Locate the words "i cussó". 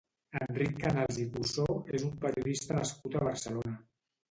1.25-1.67